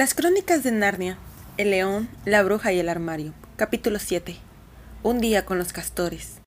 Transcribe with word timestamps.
Las 0.00 0.14
crónicas 0.14 0.62
de 0.62 0.72
Narnia, 0.72 1.18
El 1.58 1.72
león, 1.72 2.08
la 2.24 2.42
bruja 2.42 2.72
y 2.72 2.78
el 2.78 2.88
armario. 2.88 3.34
Capítulo 3.56 3.98
7. 3.98 4.34
Un 5.02 5.20
día 5.20 5.44
con 5.44 5.58
los 5.58 5.74
castores. 5.74 6.38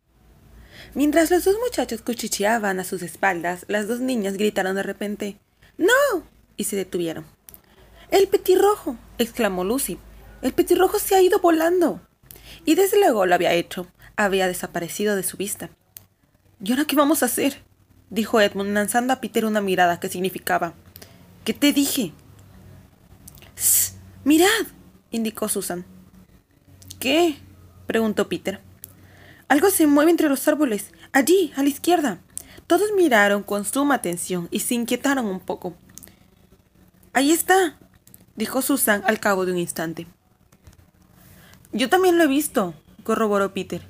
Mientras 0.95 1.29
los 1.29 1.45
dos 1.45 1.57
muchachos 1.63 2.01
cuchicheaban 2.01 2.79
a 2.79 2.83
sus 2.83 3.03
espaldas, 3.03 3.65
las 3.67 3.87
dos 3.87 3.99
niñas 3.99 4.37
gritaron 4.37 4.75
de 4.75 4.81
repente 4.81 5.37
¡No! 5.77 6.23
y 6.57 6.63
se 6.63 6.75
detuvieron. 6.75 7.25
¡El 8.09 8.27
petirrojo! 8.27 8.97
exclamó 9.19 9.63
Lucy. 9.63 9.99
El 10.41 10.53
petirrojo 10.53 10.97
se 10.97 11.13
ha 11.13 11.21
ido 11.21 11.37
volando. 11.37 12.01
Y 12.65 12.73
desde 12.73 12.97
luego 12.97 13.27
lo 13.27 13.35
había 13.35 13.53
hecho. 13.53 13.85
Había 14.15 14.47
desaparecido 14.47 15.15
de 15.15 15.21
su 15.21 15.37
vista. 15.37 15.69
¿Y 16.59 16.71
ahora 16.71 16.85
qué 16.85 16.95
vamos 16.95 17.21
a 17.21 17.27
hacer? 17.27 17.61
dijo 18.09 18.41
Edmund, 18.41 18.73
lanzando 18.73 19.13
a 19.13 19.21
Peter 19.21 19.45
una 19.45 19.61
mirada 19.61 19.99
que 19.99 20.09
significaba 20.09 20.73
¿Qué 21.43 21.53
te 21.53 21.71
dije? 21.71 22.13
Mirad, 24.23 24.67
indicó 25.11 25.49
Susan. 25.49 25.85
¿Qué? 26.99 27.37
preguntó 27.87 28.29
Peter. 28.29 28.61
Algo 29.47 29.69
se 29.69 29.87
mueve 29.87 30.11
entre 30.11 30.29
los 30.29 30.47
árboles, 30.47 30.91
allí, 31.11 31.51
a 31.55 31.63
la 31.63 31.69
izquierda. 31.69 32.19
Todos 32.67 32.91
miraron 32.95 33.43
con 33.43 33.65
suma 33.65 33.95
atención 33.95 34.47
y 34.51 34.61
se 34.61 34.73
inquietaron 34.73 35.25
un 35.25 35.39
poco. 35.39 35.75
Ahí 37.11 37.31
está, 37.31 37.77
dijo 38.35 38.61
Susan 38.61 39.03
al 39.05 39.19
cabo 39.19 39.45
de 39.45 39.51
un 39.51 39.57
instante. 39.57 40.07
Yo 41.71 41.89
también 41.89 42.17
lo 42.17 42.23
he 42.23 42.27
visto, 42.27 42.73
corroboró 43.03 43.53
Peter. 43.53 43.81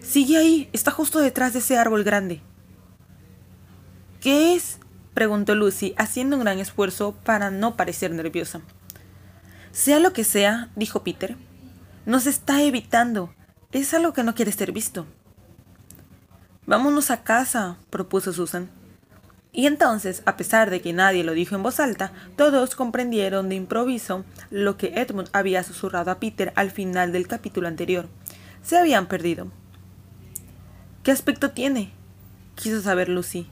Sigue 0.00 0.36
ahí, 0.36 0.68
está 0.72 0.90
justo 0.90 1.20
detrás 1.20 1.52
de 1.52 1.60
ese 1.60 1.78
árbol 1.78 2.04
grande. 2.04 2.40
¿Qué 4.20 4.54
es? 4.54 4.78
preguntó 5.14 5.54
Lucy, 5.54 5.94
haciendo 5.96 6.36
un 6.36 6.42
gran 6.42 6.58
esfuerzo 6.58 7.14
para 7.24 7.50
no 7.50 7.76
parecer 7.76 8.10
nerviosa. 8.10 8.60
Sea 9.76 9.98
lo 9.98 10.14
que 10.14 10.24
sea, 10.24 10.70
dijo 10.74 11.04
Peter, 11.04 11.36
nos 12.06 12.26
está 12.26 12.62
evitando. 12.62 13.34
Es 13.72 13.92
algo 13.92 14.14
que 14.14 14.24
no 14.24 14.34
quiere 14.34 14.50
ser 14.50 14.72
visto. 14.72 15.04
Vámonos 16.64 17.10
a 17.10 17.22
casa, 17.24 17.76
propuso 17.90 18.32
Susan. 18.32 18.70
Y 19.52 19.66
entonces, 19.66 20.22
a 20.24 20.38
pesar 20.38 20.70
de 20.70 20.80
que 20.80 20.94
nadie 20.94 21.24
lo 21.24 21.34
dijo 21.34 21.56
en 21.56 21.62
voz 21.62 21.78
alta, 21.78 22.10
todos 22.36 22.74
comprendieron 22.74 23.50
de 23.50 23.56
improviso 23.56 24.24
lo 24.48 24.78
que 24.78 24.94
Edmund 24.96 25.28
había 25.34 25.62
susurrado 25.62 26.10
a 26.10 26.20
Peter 26.20 26.54
al 26.56 26.70
final 26.70 27.12
del 27.12 27.28
capítulo 27.28 27.68
anterior. 27.68 28.08
Se 28.62 28.78
habían 28.78 29.08
perdido. 29.08 29.52
¿Qué 31.02 31.10
aspecto 31.10 31.50
tiene? 31.50 31.92
quiso 32.54 32.80
saber 32.80 33.10
Lucy. 33.10 33.46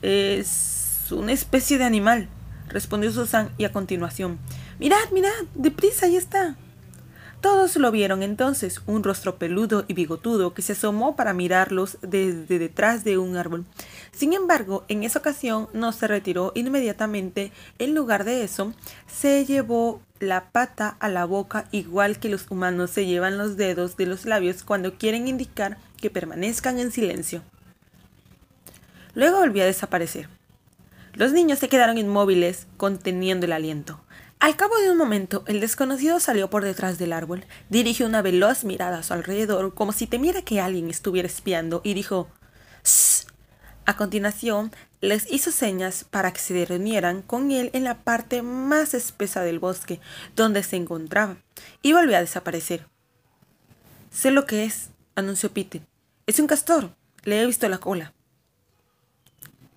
Es 0.00 1.08
una 1.10 1.32
especie 1.32 1.76
de 1.76 1.84
animal, 1.84 2.30
respondió 2.68 3.12
Susan 3.12 3.50
y 3.58 3.64
a 3.64 3.72
continuación. 3.72 4.38
Mirad, 4.80 5.10
mirad, 5.12 5.30
deprisa, 5.54 6.06
ahí 6.06 6.16
está. 6.16 6.56
Todos 7.42 7.76
lo 7.76 7.90
vieron 7.90 8.22
entonces, 8.22 8.80
un 8.86 9.04
rostro 9.04 9.36
peludo 9.36 9.84
y 9.88 9.92
bigotudo 9.92 10.54
que 10.54 10.62
se 10.62 10.72
asomó 10.72 11.16
para 11.16 11.34
mirarlos 11.34 11.98
desde 12.00 12.58
detrás 12.58 13.04
de 13.04 13.18
un 13.18 13.36
árbol. 13.36 13.66
Sin 14.10 14.32
embargo, 14.32 14.86
en 14.88 15.02
esa 15.02 15.18
ocasión 15.18 15.68
no 15.74 15.92
se 15.92 16.08
retiró 16.08 16.52
inmediatamente, 16.54 17.52
en 17.78 17.94
lugar 17.94 18.24
de 18.24 18.42
eso, 18.42 18.72
se 19.06 19.44
llevó 19.44 20.00
la 20.18 20.50
pata 20.50 20.96
a 20.98 21.10
la 21.10 21.26
boca 21.26 21.66
igual 21.72 22.18
que 22.18 22.30
los 22.30 22.50
humanos 22.50 22.88
se 22.88 23.04
llevan 23.04 23.36
los 23.36 23.58
dedos 23.58 23.98
de 23.98 24.06
los 24.06 24.24
labios 24.24 24.62
cuando 24.62 24.94
quieren 24.94 25.28
indicar 25.28 25.76
que 25.98 26.08
permanezcan 26.08 26.78
en 26.78 26.90
silencio. 26.90 27.42
Luego 29.12 29.40
volvió 29.40 29.62
a 29.62 29.66
desaparecer. 29.66 30.30
Los 31.12 31.32
niños 31.32 31.58
se 31.58 31.68
quedaron 31.68 31.98
inmóviles, 31.98 32.66
conteniendo 32.78 33.44
el 33.44 33.52
aliento. 33.52 34.00
Al 34.40 34.56
cabo 34.56 34.78
de 34.78 34.90
un 34.90 34.96
momento, 34.96 35.44
el 35.46 35.60
desconocido 35.60 36.18
salió 36.18 36.48
por 36.48 36.64
detrás 36.64 36.96
del 36.96 37.12
árbol, 37.12 37.44
dirigió 37.68 38.06
una 38.06 38.22
veloz 38.22 38.64
mirada 38.64 39.00
a 39.00 39.02
su 39.02 39.12
alrededor 39.12 39.74
como 39.74 39.92
si 39.92 40.06
temiera 40.06 40.40
que 40.40 40.62
alguien 40.62 40.88
estuviera 40.88 41.28
espiando 41.28 41.82
y 41.84 41.92
dijo 41.92 42.26
«Shh». 42.82 43.26
A 43.84 43.96
continuación, 43.98 44.72
les 45.02 45.30
hizo 45.30 45.50
señas 45.50 46.06
para 46.08 46.32
que 46.32 46.40
se 46.40 46.64
reunieran 46.64 47.20
con 47.20 47.50
él 47.50 47.68
en 47.74 47.84
la 47.84 47.98
parte 47.98 48.40
más 48.40 48.94
espesa 48.94 49.42
del 49.42 49.58
bosque 49.58 50.00
donde 50.36 50.62
se 50.62 50.76
encontraba, 50.76 51.36
y 51.82 51.92
volvió 51.92 52.16
a 52.16 52.20
desaparecer. 52.20 52.86
Sé 54.10 54.30
lo 54.30 54.46
que 54.46 54.64
es, 54.64 54.88
anunció 55.16 55.52
Peter. 55.52 55.82
Es 56.26 56.40
un 56.40 56.46
castor. 56.46 56.96
Le 57.24 57.42
he 57.42 57.46
visto 57.46 57.68
la 57.68 57.76
cola. 57.76 58.14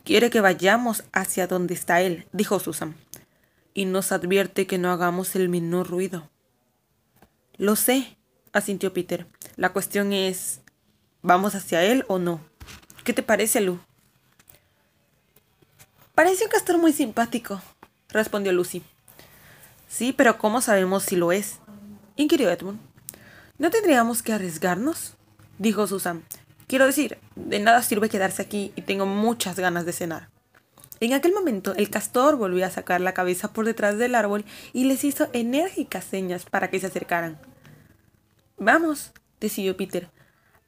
Quiere 0.06 0.30
que 0.30 0.40
vayamos 0.40 1.04
hacia 1.12 1.48
donde 1.48 1.74
está 1.74 2.00
él, 2.00 2.28
dijo 2.32 2.62
Susan 2.62 2.96
y 3.74 3.86
nos 3.86 4.12
advierte 4.12 4.68
que 4.68 4.78
no 4.78 4.92
hagamos 4.92 5.36
el 5.36 5.50
menor 5.50 5.90
ruido. 5.90 6.30
Lo 7.58 7.76
sé, 7.76 8.18
asintió 8.52 8.94
Peter. 8.94 9.28
La 9.56 9.74
cuestión 9.74 10.14
es, 10.14 10.62
¿vamos 11.22 11.56
hacia 11.56 11.84
él 11.84 12.06
o 12.08 12.20
no? 12.20 12.42
¿Qué 13.04 13.14
te 13.14 13.24
parece, 13.24 13.62
Lu? 13.62 13.80
Parece 16.16 16.46
un 16.46 16.52
castor 16.52 16.78
muy 16.78 16.94
simpático, 16.94 17.62
respondió 18.10 18.52
Lucy. 18.52 18.84
Sí, 19.88 20.14
pero 20.14 20.38
¿cómo 20.38 20.62
sabemos 20.62 21.04
si 21.04 21.16
lo 21.16 21.32
es? 21.32 21.60
inquirió 22.16 22.50
Edmund. 22.50 22.80
¿No 23.58 23.70
tendríamos 23.70 24.22
que 24.22 24.34
arriesgarnos? 24.34 25.16
dijo 25.58 25.86
Susan. 25.88 26.24
Quiero 26.68 26.86
decir, 26.86 27.20
de 27.36 27.60
nada 27.60 27.82
sirve 27.84 28.10
quedarse 28.10 28.42
aquí 28.42 28.74
y 28.76 28.82
tengo 28.82 29.06
muchas 29.06 29.60
ganas 29.60 29.86
de 29.86 29.94
cenar. 29.94 30.33
En 31.04 31.12
aquel 31.12 31.34
momento 31.34 31.76
el 31.76 31.90
castor 31.90 32.38
volvió 32.38 32.66
a 32.66 32.70
sacar 32.70 33.02
la 33.02 33.14
cabeza 33.14 33.52
por 33.52 33.66
detrás 33.66 33.98
del 33.98 34.16
árbol 34.16 34.46
y 34.72 34.86
les 34.86 35.04
hizo 35.04 35.28
enérgicas 35.34 36.06
señas 36.06 36.46
para 36.46 36.70
que 36.70 36.80
se 36.80 36.88
acercaran. 36.88 37.38
Vamos, 38.58 39.12
decidió 39.42 39.76
Peter. 39.76 40.08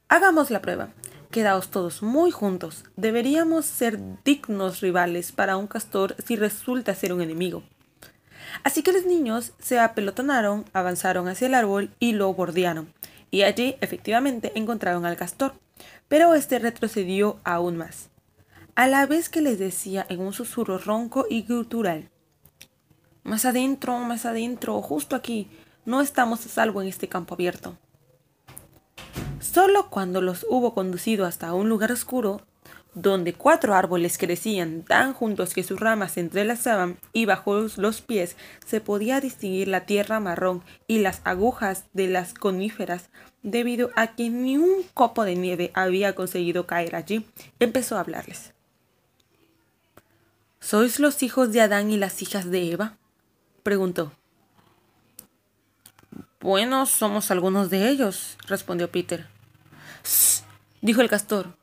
Hagamos 0.08 0.50
la 0.50 0.60
prueba. 0.60 0.90
Quedaos 1.30 1.70
todos 1.70 2.02
muy 2.02 2.32
juntos. 2.32 2.84
Deberíamos 2.96 3.64
ser 3.64 3.98
dignos 4.26 4.82
rivales 4.82 5.32
para 5.32 5.56
un 5.56 5.68
castor 5.68 6.14
si 6.22 6.36
resulta 6.36 6.94
ser 6.94 7.14
un 7.14 7.22
enemigo. 7.22 7.62
Así 8.62 8.82
que 8.82 8.92
los 8.92 9.06
niños 9.06 9.54
se 9.58 9.78
apelotonaron, 9.78 10.66
avanzaron 10.74 11.28
hacia 11.28 11.46
el 11.46 11.54
árbol 11.54 11.88
y 11.98 12.12
lo 12.12 12.34
bordearon. 12.34 12.92
Y 13.30 13.44
allí 13.44 13.76
efectivamente 13.80 14.52
encontraron 14.54 15.06
al 15.06 15.16
castor. 15.16 15.54
Pero 16.08 16.34
este 16.34 16.58
retrocedió 16.58 17.40
aún 17.42 17.78
más 17.78 18.10
a 18.76 18.86
la 18.86 19.06
vez 19.06 19.30
que 19.30 19.40
les 19.40 19.58
decía 19.58 20.04
en 20.10 20.20
un 20.20 20.34
susurro 20.34 20.76
ronco 20.76 21.26
y 21.30 21.44
gutural. 21.44 22.10
Más 23.24 23.46
adentro, 23.46 23.98
más 24.00 24.26
adentro, 24.26 24.80
justo 24.82 25.16
aquí. 25.16 25.48
No 25.86 26.02
estamos 26.02 26.44
a 26.44 26.48
salvo 26.50 26.82
en 26.82 26.88
este 26.88 27.08
campo 27.08 27.34
abierto. 27.34 27.78
Solo 29.40 29.88
cuando 29.88 30.20
los 30.20 30.44
hubo 30.50 30.74
conducido 30.74 31.24
hasta 31.24 31.54
un 31.54 31.70
lugar 31.70 31.90
oscuro, 31.90 32.42
donde 32.92 33.32
cuatro 33.32 33.74
árboles 33.74 34.18
crecían 34.18 34.82
tan 34.82 35.14
juntos 35.14 35.54
que 35.54 35.62
sus 35.62 35.80
ramas 35.80 36.12
se 36.12 36.20
entrelazaban 36.20 36.98
y 37.14 37.24
bajo 37.24 37.66
los 37.76 38.02
pies 38.02 38.36
se 38.66 38.82
podía 38.82 39.20
distinguir 39.20 39.68
la 39.68 39.86
tierra 39.86 40.20
marrón 40.20 40.62
y 40.86 40.98
las 40.98 41.22
agujas 41.24 41.84
de 41.94 42.08
las 42.08 42.34
coníferas, 42.34 43.08
debido 43.42 43.90
a 43.96 44.08
que 44.08 44.28
ni 44.28 44.58
un 44.58 44.82
copo 44.92 45.24
de 45.24 45.34
nieve 45.34 45.70
había 45.72 46.14
conseguido 46.14 46.66
caer 46.66 46.94
allí, 46.94 47.26
empezó 47.58 47.96
a 47.96 48.00
hablarles. 48.00 48.55
¿Sois 50.66 50.98
los 50.98 51.22
hijos 51.22 51.52
de 51.52 51.60
Adán 51.60 51.92
y 51.92 51.96
las 51.96 52.22
hijas 52.22 52.50
de 52.50 52.72
Eva? 52.72 52.98
preguntó. 53.62 54.12
Bueno, 56.40 56.86
somos 56.86 57.30
algunos 57.30 57.70
de 57.70 57.88
ellos, 57.88 58.36
respondió 58.48 58.90
Peter. 58.90 59.28
Shh, 60.02 60.42
dijo 60.80 61.02
el 61.02 61.08
castor. 61.08 61.56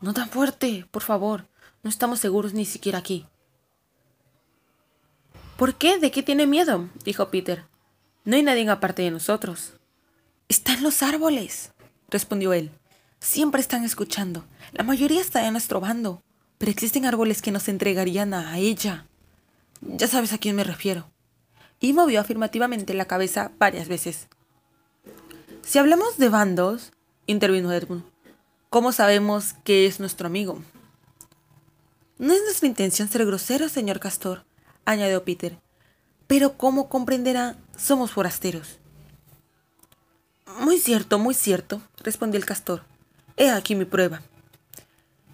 No 0.00 0.14
tan 0.14 0.28
fuerte, 0.28 0.84
por 0.90 1.02
favor. 1.02 1.46
No 1.84 1.90
estamos 1.90 2.18
seguros 2.18 2.52
ni 2.52 2.64
siquiera 2.64 2.98
aquí. 2.98 3.24
¿Por 5.56 5.76
qué? 5.76 6.00
¿De 6.00 6.10
qué 6.10 6.24
tiene 6.24 6.48
miedo? 6.48 6.88
dijo 7.04 7.30
Peter. 7.30 7.66
No 8.24 8.34
hay 8.34 8.42
nadie 8.42 8.68
aparte 8.68 9.02
de 9.02 9.12
nosotros. 9.12 9.74
Están 10.48 10.82
los 10.82 11.04
árboles, 11.04 11.72
respondió 12.08 12.52
él. 12.52 12.72
Siempre 13.20 13.60
están 13.60 13.84
escuchando. 13.84 14.44
La 14.72 14.82
mayoría 14.82 15.20
está 15.20 15.46
en 15.46 15.52
nuestro 15.52 15.78
bando. 15.78 16.24
Pero 16.60 16.72
existen 16.72 17.06
árboles 17.06 17.40
que 17.40 17.52
nos 17.52 17.68
entregarían 17.68 18.34
a 18.34 18.58
ella. 18.58 19.06
Ya 19.80 20.06
sabes 20.06 20.34
a 20.34 20.38
quién 20.38 20.54
me 20.56 20.62
refiero. 20.62 21.10
Y 21.80 21.94
movió 21.94 22.20
afirmativamente 22.20 22.92
la 22.92 23.06
cabeza 23.06 23.50
varias 23.58 23.88
veces. 23.88 24.28
Si 25.62 25.78
hablamos 25.78 26.18
de 26.18 26.28
bandos, 26.28 26.92
intervino 27.26 27.72
Edmund, 27.72 28.04
¿cómo 28.68 28.92
sabemos 28.92 29.54
que 29.64 29.86
es 29.86 30.00
nuestro 30.00 30.26
amigo? 30.26 30.62
No 32.18 32.34
es 32.34 32.42
nuestra 32.42 32.68
intención 32.68 33.08
ser 33.08 33.24
groseros, 33.24 33.72
señor 33.72 33.98
Castor, 33.98 34.44
añadió 34.84 35.24
Peter. 35.24 35.58
Pero 36.26 36.58
como 36.58 36.90
comprenderá, 36.90 37.56
somos 37.74 38.10
forasteros. 38.10 38.80
Muy 40.58 40.78
cierto, 40.78 41.18
muy 41.18 41.32
cierto, 41.32 41.80
respondió 42.04 42.38
el 42.38 42.44
castor. 42.44 42.82
He 43.38 43.48
aquí 43.48 43.74
mi 43.74 43.86
prueba. 43.86 44.20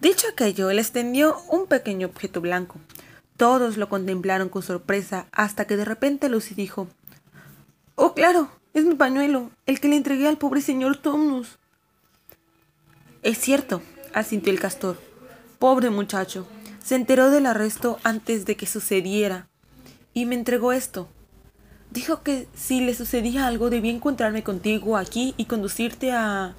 Dicho 0.01 0.27
aquello, 0.31 0.69
él 0.69 0.79
extendió 0.79 1.41
un 1.49 1.65
pequeño 1.65 2.07
objeto 2.07 2.39
blanco. 2.39 2.75
Todos 3.35 3.77
lo 3.77 3.89
contemplaron 3.89 4.49
con 4.49 4.61
sorpresa 4.61 5.27
hasta 5.31 5.65
que 5.65 5.77
de 5.77 5.85
repente 5.85 6.29
Lucy 6.29 6.53
dijo, 6.53 6.87
Oh, 7.95 8.13
claro, 8.13 8.49
es 8.73 8.85
mi 8.85 8.93
pañuelo, 8.93 9.49
el 9.65 9.79
que 9.79 9.87
le 9.87 9.95
entregué 9.95 10.27
al 10.27 10.37
pobre 10.37 10.61
señor 10.61 10.97
Tomnus. 10.97 11.57
Es 13.23 13.39
cierto, 13.39 13.81
asintió 14.13 14.53
el 14.53 14.59
castor. 14.59 14.99
Pobre 15.57 15.89
muchacho, 15.89 16.47
se 16.83 16.95
enteró 16.95 17.31
del 17.31 17.47
arresto 17.47 17.99
antes 18.03 18.45
de 18.45 18.55
que 18.55 18.67
sucediera 18.67 19.47
y 20.13 20.25
me 20.25 20.35
entregó 20.35 20.73
esto. 20.73 21.09
Dijo 21.91 22.21
que 22.21 22.47
si 22.53 22.81
le 22.81 22.93
sucedía 22.93 23.47
algo 23.47 23.69
debía 23.69 23.91
encontrarme 23.91 24.43
contigo 24.43 24.95
aquí 24.95 25.33
y 25.37 25.45
conducirte 25.45 26.11
a... 26.11 26.55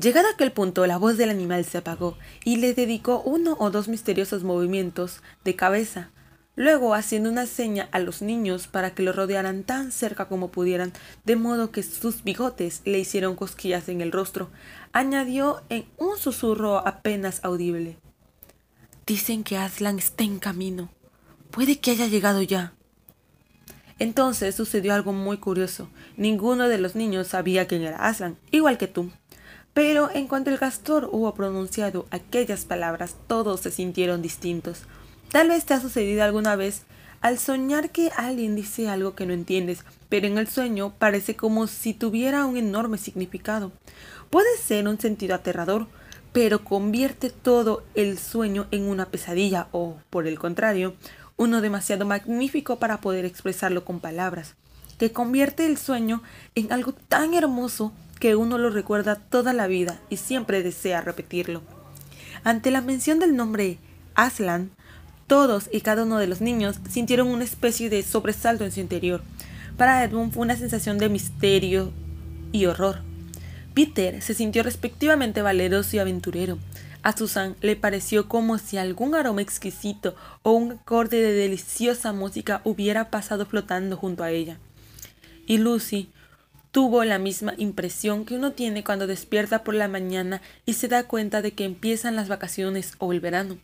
Llegado 0.00 0.28
a 0.28 0.30
aquel 0.30 0.50
punto, 0.50 0.86
la 0.86 0.96
voz 0.96 1.18
del 1.18 1.28
animal 1.28 1.66
se 1.66 1.76
apagó 1.76 2.16
y 2.42 2.56
le 2.56 2.72
dedicó 2.72 3.20
uno 3.20 3.56
o 3.60 3.70
dos 3.70 3.86
misteriosos 3.88 4.44
movimientos 4.44 5.20
de 5.44 5.56
cabeza. 5.56 6.10
Luego, 6.56 6.94
haciendo 6.94 7.28
una 7.28 7.44
seña 7.44 7.86
a 7.92 7.98
los 7.98 8.22
niños 8.22 8.66
para 8.66 8.94
que 8.94 9.02
lo 9.02 9.12
rodearan 9.12 9.62
tan 9.62 9.92
cerca 9.92 10.26
como 10.26 10.50
pudieran, 10.50 10.94
de 11.24 11.36
modo 11.36 11.70
que 11.70 11.82
sus 11.82 12.24
bigotes 12.24 12.80
le 12.86 12.98
hicieron 12.98 13.36
cosquillas 13.36 13.90
en 13.90 14.00
el 14.00 14.10
rostro, 14.10 14.48
añadió 14.92 15.62
en 15.68 15.84
un 15.98 16.16
susurro 16.16 16.78
apenas 16.78 17.40
audible. 17.44 17.98
Dicen 19.06 19.44
que 19.44 19.58
Aslan 19.58 19.98
está 19.98 20.24
en 20.24 20.38
camino. 20.38 20.90
Puede 21.50 21.78
que 21.78 21.90
haya 21.90 22.06
llegado 22.06 22.40
ya. 22.40 22.72
Entonces 23.98 24.54
sucedió 24.54 24.94
algo 24.94 25.12
muy 25.12 25.36
curioso. 25.36 25.90
Ninguno 26.16 26.68
de 26.68 26.78
los 26.78 26.94
niños 26.96 27.26
sabía 27.26 27.66
quién 27.66 27.82
era 27.82 27.98
Aslan, 27.98 28.38
igual 28.50 28.78
que 28.78 28.86
tú. 28.86 29.10
Pero 29.82 30.10
en 30.12 30.26
cuanto 30.26 30.50
el 30.50 30.58
castor 30.58 31.08
hubo 31.10 31.32
pronunciado 31.32 32.04
aquellas 32.10 32.66
palabras, 32.66 33.16
todos 33.26 33.60
se 33.60 33.70
sintieron 33.70 34.20
distintos. 34.20 34.82
Tal 35.30 35.48
vez 35.48 35.64
te 35.64 35.72
ha 35.72 35.80
sucedido 35.80 36.22
alguna 36.22 36.54
vez 36.54 36.82
al 37.22 37.38
soñar 37.38 37.88
que 37.88 38.10
alguien 38.14 38.54
dice 38.54 38.90
algo 38.90 39.14
que 39.14 39.24
no 39.24 39.32
entiendes, 39.32 39.86
pero 40.10 40.26
en 40.26 40.36
el 40.36 40.48
sueño 40.48 40.92
parece 40.98 41.34
como 41.34 41.66
si 41.66 41.94
tuviera 41.94 42.44
un 42.44 42.58
enorme 42.58 42.98
significado. 42.98 43.72
Puede 44.28 44.54
ser 44.58 44.86
un 44.86 45.00
sentido 45.00 45.34
aterrador, 45.34 45.86
pero 46.34 46.62
convierte 46.62 47.30
todo 47.30 47.82
el 47.94 48.18
sueño 48.18 48.66
en 48.72 48.86
una 48.86 49.06
pesadilla 49.06 49.68
o, 49.72 49.96
por 50.10 50.26
el 50.26 50.38
contrario, 50.38 50.92
uno 51.38 51.62
demasiado 51.62 52.04
magnífico 52.04 52.78
para 52.78 53.00
poder 53.00 53.24
expresarlo 53.24 53.86
con 53.86 53.98
palabras, 53.98 54.56
que 54.98 55.10
convierte 55.12 55.64
el 55.64 55.78
sueño 55.78 56.22
en 56.54 56.70
algo 56.70 56.92
tan 56.92 57.32
hermoso 57.32 57.94
que 58.20 58.36
uno 58.36 58.58
lo 58.58 58.70
recuerda 58.70 59.16
toda 59.16 59.52
la 59.52 59.66
vida 59.66 59.98
y 60.08 60.18
siempre 60.18 60.62
desea 60.62 61.00
repetirlo. 61.00 61.62
Ante 62.44 62.70
la 62.70 62.80
mención 62.80 63.18
del 63.18 63.34
nombre 63.34 63.78
Aslan, 64.14 64.70
todos 65.26 65.68
y 65.72 65.80
cada 65.80 66.04
uno 66.04 66.18
de 66.18 66.28
los 66.28 66.40
niños 66.40 66.78
sintieron 66.88 67.26
una 67.26 67.44
especie 67.44 67.90
de 67.90 68.04
sobresalto 68.04 68.64
en 68.64 68.70
su 68.70 68.80
interior. 68.80 69.22
Para 69.76 70.04
Edmund 70.04 70.32
fue 70.32 70.42
una 70.42 70.56
sensación 70.56 70.98
de 70.98 71.08
misterio 71.08 71.90
y 72.52 72.66
horror. 72.66 73.00
Peter 73.74 74.22
se 74.22 74.34
sintió 74.34 74.62
respectivamente 74.62 75.42
valeroso 75.42 75.96
y 75.96 75.98
aventurero, 75.98 76.58
a 77.02 77.16
Susan 77.16 77.56
le 77.62 77.76
pareció 77.76 78.28
como 78.28 78.58
si 78.58 78.76
algún 78.76 79.14
aroma 79.14 79.40
exquisito 79.40 80.14
o 80.42 80.52
un 80.52 80.72
acorde 80.72 81.22
de 81.22 81.32
deliciosa 81.32 82.12
música 82.12 82.60
hubiera 82.64 83.08
pasado 83.08 83.46
flotando 83.46 83.96
junto 83.96 84.22
a 84.22 84.30
ella. 84.30 84.58
Y 85.46 85.58
Lucy 85.58 86.10
tuvo 86.70 87.04
la 87.04 87.18
misma 87.18 87.54
impresión 87.56 88.24
que 88.24 88.34
uno 88.36 88.52
tiene 88.52 88.84
cuando 88.84 89.06
despierta 89.06 89.64
por 89.64 89.74
la 89.74 89.88
mañana 89.88 90.40
y 90.66 90.74
se 90.74 90.88
da 90.88 91.04
cuenta 91.04 91.42
de 91.42 91.52
que 91.52 91.64
empiezan 91.64 92.16
las 92.16 92.28
vacaciones 92.28 92.94
o 92.98 93.12
el 93.12 93.20
verano. 93.20 93.58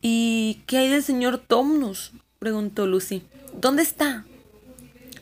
¿Y 0.00 0.62
qué 0.66 0.78
hay 0.78 0.88
del 0.88 1.02
señor 1.02 1.38
Tomnus? 1.38 2.12
preguntó 2.38 2.86
Lucy. 2.86 3.22
¿Dónde 3.54 3.82
está? 3.82 4.24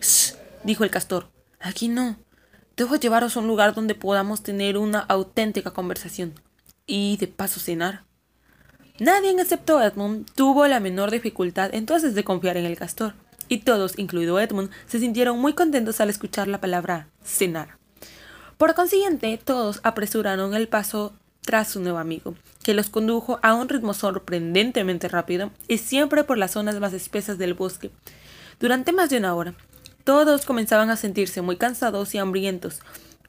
Shh, 0.00 0.34
dijo 0.64 0.84
el 0.84 0.90
castor. 0.90 1.28
Aquí 1.60 1.88
no. 1.88 2.16
Debo 2.76 2.96
llevaros 2.96 3.36
a 3.36 3.40
un 3.40 3.46
lugar 3.46 3.74
donde 3.74 3.94
podamos 3.94 4.42
tener 4.42 4.76
una 4.76 4.98
auténtica 4.98 5.70
conversación 5.70 6.34
y 6.86 7.16
de 7.16 7.28
paso 7.28 7.60
cenar. 7.60 8.04
Nadie 8.98 9.30
excepto 9.30 9.82
Edmund 9.82 10.26
tuvo 10.34 10.66
la 10.68 10.80
menor 10.80 11.10
dificultad 11.10 11.70
entonces 11.74 12.14
de 12.14 12.22
confiar 12.22 12.56
en 12.56 12.64
el 12.64 12.76
castor, 12.76 13.14
y 13.48 13.58
todos, 13.58 13.98
incluido 13.98 14.40
Edmund, 14.40 14.70
se 14.86 14.98
sintieron 14.98 15.38
muy 15.38 15.54
contentos 15.54 16.00
al 16.00 16.10
escuchar 16.10 16.48
la 16.48 16.60
palabra 16.60 17.08
cenar. 17.24 17.76
Por 18.56 18.74
consiguiente, 18.74 19.38
todos 19.42 19.80
apresuraron 19.82 20.54
el 20.54 20.68
paso 20.68 21.12
tras 21.42 21.68
su 21.68 21.80
nuevo 21.80 21.98
amigo, 21.98 22.34
que 22.62 22.74
los 22.74 22.88
condujo 22.88 23.38
a 23.42 23.54
un 23.54 23.68
ritmo 23.68 23.94
sorprendentemente 23.94 25.08
rápido 25.08 25.50
y 25.68 25.78
siempre 25.78 26.24
por 26.24 26.38
las 26.38 26.52
zonas 26.52 26.80
más 26.80 26.92
espesas 26.92 27.38
del 27.38 27.54
bosque. 27.54 27.90
Durante 28.60 28.92
más 28.92 29.10
de 29.10 29.18
una 29.18 29.34
hora, 29.34 29.54
todos 30.04 30.44
comenzaban 30.44 30.90
a 30.90 30.96
sentirse 30.96 31.42
muy 31.42 31.56
cansados 31.56 32.14
y 32.14 32.18
hambrientos, 32.18 32.80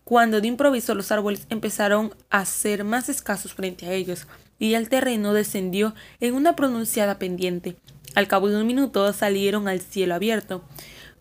cuando 0.04 0.40
de 0.40 0.48
improviso 0.48 0.94
los 0.94 1.12
árboles 1.12 1.48
empezaron 1.50 2.14
a 2.30 2.46
ser 2.46 2.84
más 2.84 3.10
escasos 3.10 3.54
frente 3.54 3.88
a 3.88 3.94
ellos, 3.94 4.28
y 4.60 4.76
el 4.76 4.88
terreno 4.88 5.34
descendió 5.34 5.96
en 6.20 6.36
una 6.36 6.56
pronunciada 6.56 7.18
pendiente. 7.18 7.76
Al 8.16 8.28
cabo 8.28 8.50
de 8.50 8.58
un 8.58 8.66
minuto 8.66 9.12
salieron 9.14 9.68
al 9.68 9.82
cielo 9.82 10.16
abierto, 10.16 10.64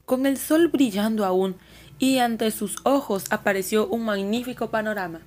con 0.05 0.27
el 0.27 0.39
sol 0.39 0.69
brillando 0.69 1.25
aún, 1.25 1.57
y 1.99 2.19
ante 2.19 2.51
sus 2.51 2.77
ojos 2.85 3.25
apareció 3.31 3.87
un 3.89 4.05
magnífico 4.05 4.71
panorama. 4.71 5.21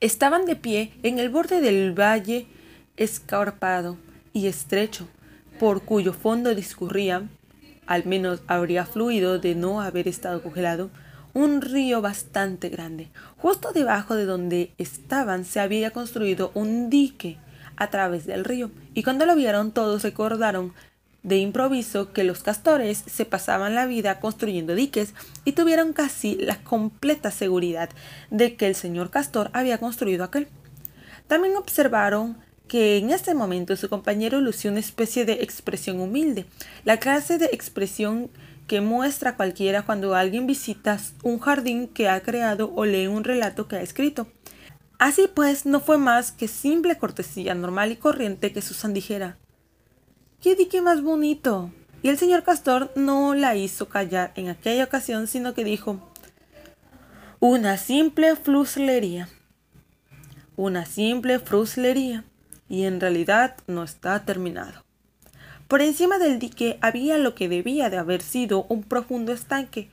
Estaban 0.00 0.46
de 0.46 0.56
pie 0.56 0.92
en 1.02 1.18
el 1.18 1.28
borde 1.28 1.60
del 1.60 1.98
valle 1.98 2.46
escarpado 2.96 3.96
y 4.32 4.46
estrecho, 4.46 5.06
por 5.58 5.82
cuyo 5.82 6.12
fondo 6.12 6.54
discurría 6.54 7.28
al 7.90 8.06
menos 8.06 8.40
habría 8.46 8.86
fluido 8.86 9.40
de 9.40 9.56
no 9.56 9.80
haber 9.80 10.06
estado 10.06 10.44
congelado, 10.44 10.90
un 11.34 11.60
río 11.60 12.00
bastante 12.00 12.68
grande. 12.68 13.08
Justo 13.36 13.72
debajo 13.72 14.14
de 14.14 14.26
donde 14.26 14.70
estaban 14.78 15.44
se 15.44 15.58
había 15.58 15.90
construido 15.90 16.52
un 16.54 16.88
dique 16.88 17.38
a 17.80 17.90
través 17.90 18.26
del 18.26 18.44
río, 18.44 18.70
y 18.94 19.02
cuando 19.02 19.26
lo 19.26 19.34
vieron 19.34 19.72
todos 19.72 20.04
recordaron 20.04 20.72
de 21.22 21.38
improviso 21.38 22.12
que 22.12 22.24
los 22.24 22.42
castores 22.42 23.02
se 23.06 23.24
pasaban 23.24 23.74
la 23.74 23.86
vida 23.86 24.20
construyendo 24.20 24.74
diques 24.74 25.14
y 25.44 25.52
tuvieron 25.52 25.92
casi 25.92 26.36
la 26.36 26.62
completa 26.62 27.30
seguridad 27.30 27.90
de 28.30 28.54
que 28.54 28.66
el 28.66 28.74
señor 28.74 29.10
castor 29.10 29.50
había 29.52 29.78
construido 29.78 30.24
aquel. 30.24 30.48
También 31.26 31.56
observaron 31.56 32.38
que 32.68 32.98
en 32.98 33.10
este 33.10 33.34
momento 33.34 33.76
su 33.76 33.88
compañero 33.88 34.40
lució 34.40 34.70
una 34.70 34.80
especie 34.80 35.24
de 35.24 35.42
expresión 35.42 36.00
humilde, 36.00 36.46
la 36.84 36.98
clase 36.98 37.38
de 37.38 37.46
expresión 37.46 38.30
que 38.66 38.80
muestra 38.80 39.34
cualquiera 39.36 39.82
cuando 39.82 40.14
alguien 40.14 40.46
visita 40.46 40.98
un 41.22 41.40
jardín 41.40 41.88
que 41.88 42.08
ha 42.08 42.20
creado 42.22 42.72
o 42.74 42.84
lee 42.84 43.08
un 43.08 43.24
relato 43.24 43.66
que 43.66 43.76
ha 43.76 43.82
escrito. 43.82 44.28
Así 45.00 45.30
pues, 45.34 45.64
no 45.64 45.80
fue 45.80 45.96
más 45.96 46.30
que 46.30 46.46
simple 46.46 46.98
cortesía 46.98 47.54
normal 47.54 47.90
y 47.90 47.96
corriente 47.96 48.52
que 48.52 48.60
Susan 48.60 48.92
dijera, 48.92 49.38
¡Qué 50.42 50.54
dique 50.54 50.82
más 50.82 51.00
bonito! 51.00 51.72
Y 52.02 52.10
el 52.10 52.18
señor 52.18 52.42
Castor 52.42 52.92
no 52.96 53.34
la 53.34 53.56
hizo 53.56 53.88
callar 53.88 54.30
en 54.36 54.50
aquella 54.50 54.84
ocasión, 54.84 55.26
sino 55.26 55.54
que 55.54 55.64
dijo, 55.64 55.98
una 57.40 57.78
simple 57.78 58.36
fruslería. 58.36 59.30
Una 60.56 60.84
simple 60.84 61.38
fruslería 61.38 62.24
y 62.68 62.84
en 62.84 63.00
realidad 63.00 63.56
no 63.66 63.84
está 63.84 64.26
terminado. 64.26 64.84
Por 65.66 65.80
encima 65.80 66.18
del 66.18 66.38
dique 66.38 66.78
había 66.82 67.16
lo 67.16 67.34
que 67.34 67.48
debía 67.48 67.88
de 67.88 67.96
haber 67.96 68.20
sido 68.20 68.64
un 68.64 68.82
profundo 68.82 69.32
estanque, 69.32 69.90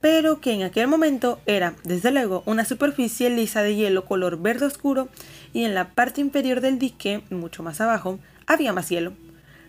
pero 0.00 0.40
que 0.40 0.52
en 0.52 0.62
aquel 0.62 0.86
momento 0.86 1.40
era, 1.46 1.74
desde 1.84 2.10
luego, 2.10 2.42
una 2.46 2.64
superficie 2.64 3.30
lisa 3.30 3.62
de 3.62 3.74
hielo 3.74 4.04
color 4.04 4.40
verde 4.40 4.66
oscuro 4.66 5.08
y 5.52 5.64
en 5.64 5.74
la 5.74 5.90
parte 5.94 6.20
inferior 6.20 6.60
del 6.60 6.78
dique, 6.78 7.22
mucho 7.30 7.62
más 7.62 7.80
abajo, 7.80 8.18
había 8.46 8.72
más 8.72 8.88
hielo. 8.88 9.12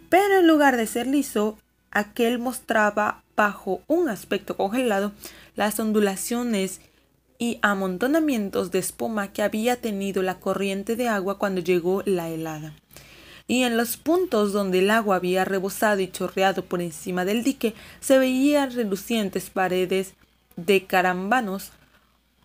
Pero 0.10 0.40
en 0.40 0.48
lugar 0.48 0.78
de 0.78 0.88
ser 0.88 1.08
liso, 1.08 1.58
aquel 1.92 2.40
mostraba 2.40 3.24
bajo 3.36 3.82
un 3.88 4.10
aspecto 4.10 4.56
congelado 4.58 5.14
las 5.56 5.80
ondulaciones 5.80 6.82
y 7.38 7.58
amontonamientos 7.62 8.70
de 8.70 8.80
espuma 8.80 9.32
que 9.32 9.42
había 9.42 9.78
tenido 9.78 10.22
la 10.22 10.40
corriente 10.40 10.96
de 10.96 11.08
agua 11.08 11.40
cuando 11.40 11.62
llegó 11.62 12.04
la 12.06 12.30
helada. 12.30 12.74
Y 13.48 13.64
en 13.64 13.78
los 13.78 13.98
puntos 13.98 14.54
donde 14.54 14.80
el 14.80 14.92
agua 14.92 15.16
había 15.16 15.46
rebosado 15.46 16.02
y 16.02 16.12
chorreado 16.12 16.66
por 16.66 16.82
encima 16.82 17.26
del 17.26 17.44
dique 17.44 17.74
se 18.00 18.20
veían 18.20 18.72
relucientes 18.72 19.50
paredes 19.50 20.14
de 20.66 20.86
carambanos, 20.86 21.72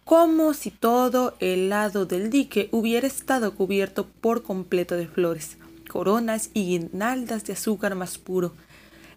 como 0.04 0.52
si 0.54 0.70
todo 0.70 1.34
el 1.40 1.70
lado 1.70 2.06
del 2.06 2.30
dique 2.30 2.68
hubiera 2.72 3.06
estado 3.06 3.54
cubierto 3.54 4.06
por 4.20 4.42
completo 4.42 4.96
de 4.96 5.06
flores, 5.06 5.56
coronas 5.88 6.50
y 6.52 6.66
guirnaldas 6.66 7.44
de 7.44 7.54
azúcar 7.54 7.94
más 7.94 8.18
puro. 8.18 8.52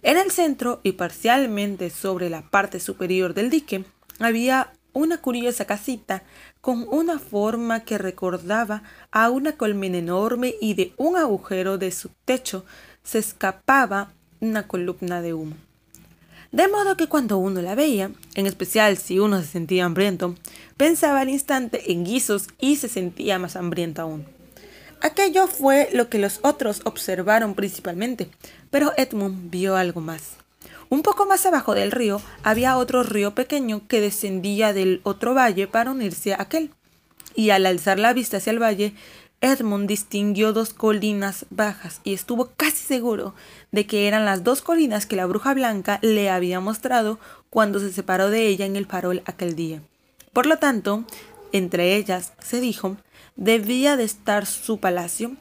En 0.01 0.17
el 0.17 0.31
centro 0.31 0.79
y 0.83 0.93
parcialmente 0.93 1.89
sobre 1.89 2.29
la 2.29 2.41
parte 2.43 2.79
superior 2.79 3.33
del 3.33 3.49
dique 3.49 3.83
había 4.19 4.71
una 4.93 5.17
curiosa 5.17 5.65
casita 5.65 6.23
con 6.61 6.87
una 6.89 7.19
forma 7.19 7.81
que 7.81 7.97
recordaba 7.97 8.83
a 9.11 9.29
una 9.29 9.53
colmena 9.53 9.97
enorme 9.97 10.55
y 10.59 10.73
de 10.73 10.93
un 10.97 11.17
agujero 11.17 11.77
de 11.77 11.91
su 11.91 12.09
techo 12.25 12.65
se 13.03 13.19
escapaba 13.19 14.11
una 14.39 14.67
columna 14.67 15.21
de 15.21 15.33
humo. 15.33 15.66
De 16.57 16.67
modo 16.67 16.97
que 16.97 17.05
cuando 17.05 17.37
uno 17.37 17.61
la 17.61 17.75
veía, 17.75 18.09
en 18.33 18.47
especial 18.47 18.97
si 18.97 19.19
uno 19.19 19.39
se 19.39 19.45
sentía 19.45 19.85
hambriento, 19.85 20.33
pensaba 20.75 21.19
al 21.19 21.29
instante 21.29 21.91
en 21.91 22.03
guisos 22.03 22.47
y 22.59 22.77
se 22.77 22.87
sentía 22.87 23.37
más 23.37 23.55
hambriento 23.55 24.01
aún. 24.01 24.25
Aquello 24.99 25.45
fue 25.45 25.87
lo 25.93 26.09
que 26.09 26.17
los 26.17 26.39
otros 26.41 26.81
observaron 26.83 27.53
principalmente, 27.53 28.27
pero 28.71 28.91
Edmund 28.97 29.51
vio 29.51 29.75
algo 29.75 30.01
más. 30.01 30.37
Un 30.89 31.03
poco 31.03 31.27
más 31.27 31.45
abajo 31.45 31.75
del 31.75 31.91
río 31.91 32.19
había 32.41 32.77
otro 32.77 33.03
río 33.03 33.35
pequeño 33.35 33.87
que 33.87 34.01
descendía 34.01 34.73
del 34.73 35.01
otro 35.03 35.35
valle 35.35 35.67
para 35.67 35.91
unirse 35.91 36.33
a 36.33 36.41
aquel. 36.41 36.71
Y 37.35 37.51
al 37.51 37.67
alzar 37.67 37.99
la 37.99 38.13
vista 38.13 38.37
hacia 38.37 38.49
el 38.49 38.59
valle, 38.59 38.95
Edmund 39.39 39.87
distinguió 39.87 40.51
dos 40.51 40.73
colinas 40.73 41.45
bajas 41.51 42.01
y 42.03 42.13
estuvo 42.13 42.49
casi 42.57 42.77
seguro 42.77 43.35
de 43.71 43.85
que 43.85 44.07
eran 44.07 44.25
las 44.25 44.43
dos 44.43 44.63
colinas 44.63 45.05
que 45.05 45.15
la 45.15 45.27
bruja 45.27 45.53
blanca 45.53 45.99
le 46.01 46.31
había 46.31 46.59
mostrado 46.59 47.19
cuando 47.51 47.79
se 47.79 47.93
separó 47.93 48.31
de 48.31 48.47
ella 48.47 48.65
en 48.65 48.75
el 48.75 48.87
farol 48.87 49.21
aquel 49.25 49.55
día. 49.55 49.81
Por 50.33 50.47
lo 50.47 50.57
tanto, 50.57 51.03
entre 51.51 51.95
ellas, 51.95 52.33
se 52.39 52.59
dijo, 52.59 52.97
debía 53.35 53.95
de 53.95 54.05
estar 54.05 54.47
su 54.47 54.79
palacio, 54.79 55.37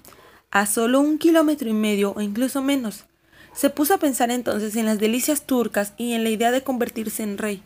a 0.50 0.66
solo 0.66 1.00
un 1.00 1.18
kilómetro 1.18 1.68
y 1.68 1.72
medio 1.72 2.12
o 2.12 2.20
incluso 2.20 2.62
menos. 2.62 3.04
Se 3.54 3.70
puso 3.70 3.94
a 3.94 3.98
pensar 3.98 4.30
entonces 4.30 4.76
en 4.76 4.84
las 4.84 4.98
delicias 4.98 5.46
turcas 5.46 5.94
y 5.96 6.12
en 6.12 6.22
la 6.22 6.30
idea 6.30 6.50
de 6.50 6.62
convertirse 6.62 7.22
en 7.22 7.38
rey, 7.38 7.62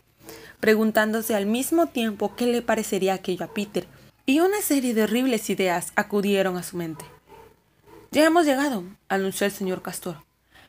preguntándose 0.61 1.35
al 1.35 1.45
mismo 1.45 1.87
tiempo 1.87 2.35
qué 2.35 2.47
le 2.47 2.61
parecería 2.61 3.13
aquello 3.13 3.45
a 3.45 3.53
Peter, 3.53 3.85
y 4.25 4.39
una 4.39 4.61
serie 4.61 4.93
de 4.93 5.03
horribles 5.03 5.49
ideas 5.49 5.91
acudieron 5.95 6.57
a 6.57 6.63
su 6.63 6.77
mente. 6.77 7.05
Ya 8.11 8.25
hemos 8.25 8.45
llegado, 8.45 8.83
anunció 9.09 9.45
el 9.45 9.51
señor 9.51 9.81
Castor. 9.81 10.17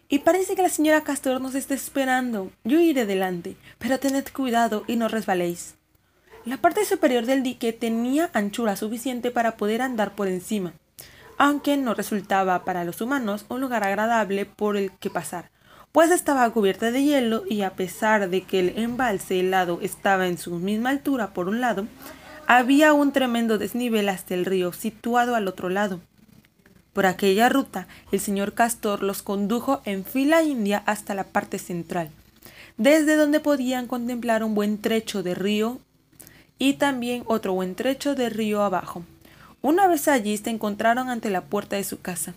Y 0.08 0.20
parece 0.20 0.54
que 0.54 0.62
la 0.62 0.68
señora 0.68 1.04
Castor 1.04 1.40
nos 1.40 1.54
está 1.54 1.74
esperando. 1.74 2.50
Yo 2.64 2.78
iré 2.78 3.06
delante, 3.06 3.56
pero 3.78 3.98
tened 3.98 4.28
cuidado 4.32 4.84
y 4.86 4.96
no 4.96 5.08
resbaléis. 5.08 5.74
La 6.44 6.56
parte 6.56 6.84
superior 6.84 7.24
del 7.24 7.42
dique 7.42 7.72
tenía 7.72 8.28
anchura 8.32 8.76
suficiente 8.76 9.30
para 9.30 9.56
poder 9.56 9.80
andar 9.80 10.14
por 10.14 10.28
encima, 10.28 10.74
aunque 11.38 11.76
no 11.76 11.94
resultaba 11.94 12.64
para 12.64 12.84
los 12.84 13.00
humanos 13.00 13.44
un 13.48 13.60
lugar 13.60 13.84
agradable 13.84 14.44
por 14.44 14.76
el 14.76 14.90
que 14.92 15.08
pasar, 15.08 15.50
pues 15.92 16.10
estaba 16.10 16.50
cubierta 16.50 16.90
de 16.90 17.04
hielo 17.04 17.44
y 17.48 17.62
a 17.62 17.74
pesar 17.74 18.28
de 18.28 18.42
que 18.42 18.58
el 18.58 18.78
embalse 18.78 19.38
helado 19.38 19.78
estaba 19.82 20.26
en 20.26 20.36
su 20.36 20.56
misma 20.56 20.90
altura 20.90 21.32
por 21.32 21.48
un 21.48 21.60
lado, 21.60 21.86
había 22.58 22.92
un 22.92 23.12
tremendo 23.12 23.56
desnivel 23.56 24.10
hasta 24.10 24.34
el 24.34 24.44
río, 24.44 24.74
situado 24.74 25.34
al 25.34 25.48
otro 25.48 25.70
lado. 25.70 26.00
Por 26.92 27.06
aquella 27.06 27.48
ruta, 27.48 27.86
el 28.10 28.20
señor 28.20 28.52
Castor 28.52 29.02
los 29.02 29.22
condujo 29.22 29.80
en 29.86 30.04
fila 30.04 30.42
india 30.42 30.82
hasta 30.84 31.14
la 31.14 31.24
parte 31.24 31.58
central, 31.58 32.10
desde 32.76 33.16
donde 33.16 33.40
podían 33.40 33.86
contemplar 33.86 34.44
un 34.44 34.54
buen 34.54 34.76
trecho 34.76 35.22
de 35.22 35.34
río 35.34 35.78
y 36.58 36.74
también 36.74 37.24
otro 37.26 37.54
buen 37.54 37.74
trecho 37.74 38.14
de 38.14 38.28
río 38.28 38.62
abajo. 38.62 39.02
Una 39.62 39.86
vez 39.86 40.06
allí 40.08 40.36
se 40.36 40.50
encontraron 40.50 41.08
ante 41.08 41.30
la 41.30 41.40
puerta 41.40 41.76
de 41.76 41.84
su 41.84 42.02
casa. 42.02 42.34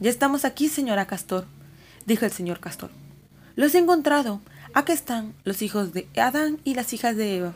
Ya 0.00 0.10
estamos 0.10 0.44
aquí, 0.44 0.68
señora 0.68 1.06
Castor, 1.06 1.46
dijo 2.06 2.24
el 2.24 2.32
señor 2.32 2.58
Castor. 2.58 2.90
Los 3.54 3.76
he 3.76 3.78
encontrado. 3.78 4.40
Aquí 4.74 4.90
están 4.90 5.32
los 5.44 5.62
hijos 5.62 5.92
de 5.92 6.08
Adán 6.16 6.58
y 6.64 6.74
las 6.74 6.92
hijas 6.92 7.14
de 7.14 7.36
Eva. 7.36 7.52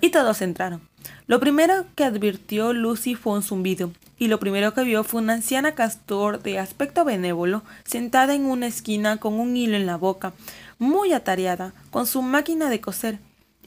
Y 0.00 0.10
todos 0.10 0.40
entraron. 0.40 0.91
Lo 1.26 1.40
primero 1.40 1.86
que 1.94 2.04
advirtió 2.04 2.72
Lucy 2.72 3.14
fue 3.14 3.34
un 3.34 3.42
zumbido, 3.42 3.92
y 4.18 4.28
lo 4.28 4.38
primero 4.38 4.74
que 4.74 4.84
vio 4.84 5.04
fue 5.04 5.22
una 5.22 5.34
anciana 5.34 5.74
castor 5.74 6.42
de 6.42 6.58
aspecto 6.58 7.04
benévolo, 7.04 7.62
sentada 7.84 8.34
en 8.34 8.46
una 8.46 8.66
esquina 8.66 9.16
con 9.16 9.34
un 9.34 9.56
hilo 9.56 9.76
en 9.76 9.86
la 9.86 9.96
boca, 9.96 10.32
muy 10.78 11.12
atareada, 11.12 11.72
con 11.90 12.06
su 12.06 12.22
máquina 12.22 12.70
de 12.70 12.80
coser, 12.80 13.18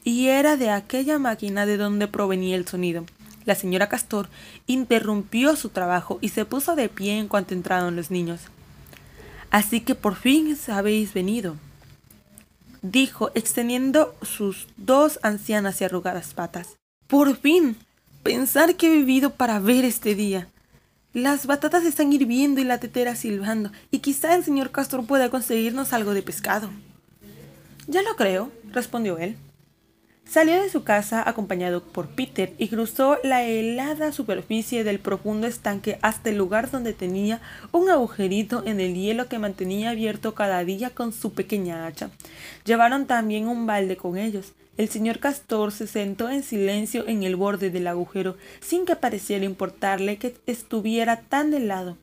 y 0.04 0.28
era 0.28 0.56
de 0.56 0.70
aquella 0.70 1.18
máquina 1.18 1.66
de 1.66 1.76
donde 1.76 2.08
provenía 2.08 2.56
el 2.56 2.66
sonido. 2.66 3.04
La 3.44 3.54
señora 3.54 3.88
Castor 3.88 4.28
interrumpió 4.66 5.56
su 5.56 5.68
trabajo 5.68 6.18
y 6.20 6.30
se 6.30 6.44
puso 6.44 6.74
de 6.74 6.88
pie 6.88 7.18
en 7.18 7.28
cuanto 7.28 7.54
entraron 7.54 7.96
los 7.96 8.10
niños. 8.10 8.40
Así 9.50 9.80
que 9.80 9.94
por 9.94 10.16
fin 10.16 10.56
habéis 10.68 11.14
venido, 11.14 11.56
dijo, 12.82 13.30
extendiendo 13.34 14.14
sus 14.22 14.66
dos 14.76 15.18
ancianas 15.22 15.80
y 15.80 15.84
arrugadas 15.84 16.34
patas. 16.34 16.76
Por 17.06 17.36
fin. 17.36 17.76
Pensar 18.24 18.74
que 18.74 18.88
he 18.88 18.96
vivido 18.96 19.34
para 19.34 19.60
ver 19.60 19.84
este 19.84 20.16
día. 20.16 20.48
Las 21.12 21.46
batatas 21.46 21.84
están 21.84 22.12
hirviendo 22.12 22.60
y 22.60 22.64
la 22.64 22.80
tetera 22.80 23.14
silbando, 23.14 23.70
y 23.92 24.00
quizá 24.00 24.34
el 24.34 24.42
señor 24.42 24.72
Castor 24.72 25.06
pueda 25.06 25.30
conseguirnos 25.30 25.92
algo 25.92 26.14
de 26.14 26.22
pescado. 26.22 26.68
Ya 27.86 28.02
lo 28.02 28.16
creo, 28.16 28.50
respondió 28.72 29.18
él. 29.18 29.36
Salió 30.28 30.60
de 30.60 30.68
su 30.68 30.82
casa 30.82 31.22
acompañado 31.26 31.84
por 31.84 32.08
Peter 32.08 32.52
y 32.58 32.66
cruzó 32.66 33.18
la 33.22 33.44
helada 33.44 34.10
superficie 34.10 34.82
del 34.82 34.98
profundo 34.98 35.46
estanque 35.46 36.00
hasta 36.02 36.30
el 36.30 36.36
lugar 36.36 36.72
donde 36.72 36.92
tenía 36.92 37.40
un 37.70 37.88
agujerito 37.88 38.64
en 38.66 38.80
el 38.80 38.94
hielo 38.94 39.28
que 39.28 39.38
mantenía 39.38 39.90
abierto 39.90 40.34
cada 40.34 40.64
día 40.64 40.90
con 40.90 41.12
su 41.12 41.32
pequeña 41.32 41.86
hacha. 41.86 42.10
Llevaron 42.64 43.06
también 43.06 43.46
un 43.46 43.66
balde 43.66 43.96
con 43.96 44.18
ellos. 44.18 44.52
El 44.76 44.88
señor 44.90 45.20
Castor 45.20 45.72
se 45.72 45.86
sentó 45.86 46.28
en 46.28 46.42
silencio 46.42 47.06
en 47.08 47.22
el 47.22 47.36
borde 47.36 47.70
del 47.70 47.86
agujero, 47.86 48.36
sin 48.60 48.84
que 48.84 48.94
pareciera 48.94 49.44
importarle 49.44 50.18
que 50.18 50.36
estuviera 50.46 51.20
tan 51.20 51.54
helado. 51.54 51.96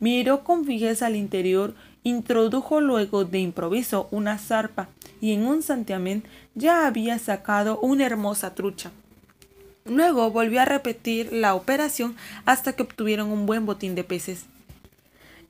Miró 0.00 0.42
con 0.42 0.64
fijeza 0.64 1.06
al 1.06 1.16
interior, 1.16 1.74
introdujo 2.02 2.80
luego 2.80 3.24
de 3.24 3.40
improviso 3.40 4.08
una 4.10 4.38
zarpa 4.38 4.88
y 5.20 5.32
en 5.32 5.46
un 5.46 5.62
santiamén 5.62 6.24
ya 6.54 6.86
había 6.86 7.18
sacado 7.18 7.78
una 7.80 8.06
hermosa 8.06 8.54
trucha. 8.54 8.90
Luego 9.84 10.30
volvió 10.30 10.62
a 10.62 10.64
repetir 10.64 11.30
la 11.32 11.54
operación 11.54 12.16
hasta 12.46 12.72
que 12.72 12.82
obtuvieron 12.82 13.30
un 13.30 13.44
buen 13.44 13.66
botín 13.66 13.94
de 13.94 14.04
peces. 14.04 14.46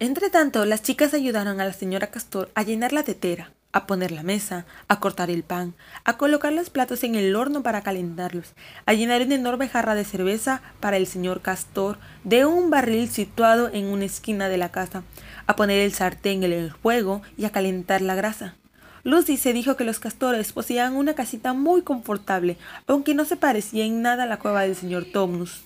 Entretanto, 0.01 0.65
las 0.65 0.83
chicas 0.83 1.15
ayudaron 1.15 1.61
a 1.61 1.65
la 1.65 1.73
señora 1.73 2.09
Castor 2.09 2.51
a 2.57 2.65
llenar 2.65 2.93
la 2.93 3.05
tetera, 3.05 3.53
a 3.75 3.87
poner 3.87 4.13
la 4.13 4.23
mesa, 4.23 4.67
a 4.87 5.01
cortar 5.01 5.31
el 5.31 5.43
pan, 5.43 5.75
a 6.05 6.17
colocar 6.17 6.53
los 6.53 6.71
platos 6.71 7.03
en 7.03 7.17
el 7.17 7.35
horno 7.35 7.65
para 7.65 7.83
calentarlos, 7.83 8.55
a 8.87 8.95
llenar 8.95 9.21
una 9.23 9.35
enorme 9.35 9.69
jarra 9.69 9.97
de 9.97 10.05
cerveza 10.05 10.63
para 10.79 10.97
el 10.97 11.09
señor 11.09 11.43
Castor 11.43 11.99
de 12.23 12.47
un 12.47 12.71
barril 12.71 13.11
situado 13.11 13.69
en 13.73 13.87
una 13.87 14.05
esquina 14.05 14.49
de 14.49 14.59
la 14.59 14.71
casa, 14.71 15.03
a 15.49 15.57
poner 15.57 15.81
el 15.81 15.93
sartén 15.93 16.45
en 16.45 16.53
el 16.53 16.71
fuego 16.71 17.21
y 17.37 17.47
a 17.47 17.51
calentar 17.51 18.01
la 18.01 18.15
grasa. 18.15 18.55
Lucy 19.03 19.37
se 19.37 19.53
dijo 19.53 19.77
que 19.77 19.85
los 19.85 19.99
castores 19.99 20.53
poseían 20.53 20.95
una 20.95 21.15
casita 21.15 21.53
muy 21.53 21.83
confortable, 21.83 22.57
aunque 22.87 23.13
no 23.13 23.25
se 23.25 23.37
parecía 23.37 23.85
en 23.85 24.03
nada 24.03 24.23
a 24.23 24.27
la 24.27 24.39
cueva 24.39 24.63
del 24.63 24.77
señor 24.77 25.05
Tomnus. 25.13 25.65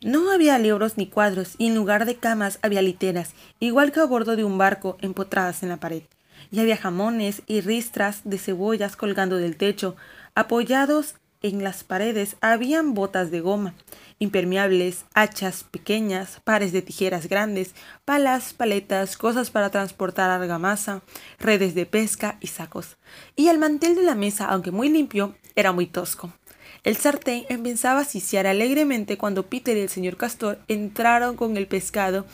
No 0.00 0.30
había 0.30 0.56
libros 0.60 0.96
ni 0.96 1.08
cuadros, 1.08 1.56
y 1.58 1.66
en 1.66 1.74
lugar 1.74 2.06
de 2.06 2.14
camas 2.14 2.60
había 2.62 2.82
literas, 2.82 3.34
igual 3.58 3.90
que 3.90 3.98
a 3.98 4.04
bordo 4.04 4.36
de 4.36 4.44
un 4.44 4.58
barco, 4.58 4.96
empotradas 5.00 5.64
en 5.64 5.70
la 5.70 5.78
pared. 5.78 6.04
Y 6.50 6.60
había 6.60 6.76
jamones 6.76 7.42
y 7.46 7.60
ristras 7.60 8.22
de 8.24 8.38
cebollas 8.38 8.96
colgando 8.96 9.36
del 9.36 9.56
techo, 9.56 9.96
apoyados 10.34 11.14
en 11.40 11.62
las 11.62 11.84
paredes 11.84 12.36
habían 12.40 12.94
botas 12.94 13.30
de 13.30 13.40
goma, 13.40 13.74
impermeables, 14.18 15.04
hachas 15.14 15.62
pequeñas, 15.62 16.40
pares 16.42 16.72
de 16.72 16.82
tijeras 16.82 17.28
grandes, 17.28 17.74
palas, 18.04 18.54
paletas, 18.54 19.16
cosas 19.16 19.50
para 19.50 19.70
transportar 19.70 20.30
argamasa, 20.30 21.02
redes 21.38 21.76
de 21.76 21.86
pesca 21.86 22.38
y 22.40 22.48
sacos. 22.48 22.96
Y 23.36 23.48
el 23.48 23.58
mantel 23.58 23.94
de 23.94 24.02
la 24.02 24.16
mesa, 24.16 24.46
aunque 24.46 24.72
muy 24.72 24.88
limpio, 24.88 25.36
era 25.54 25.70
muy 25.70 25.86
tosco. 25.86 26.32
El 26.82 26.96
sartén 26.96 27.44
empezaba 27.48 28.00
a 28.00 28.04
siciar 28.04 28.48
alegremente 28.48 29.16
cuando 29.16 29.46
Peter 29.46 29.76
y 29.76 29.80
el 29.80 29.88
señor 29.88 30.16
Castor 30.16 30.58
entraron 30.66 31.36
con 31.36 31.56
el 31.56 31.68
pescado 31.68 32.26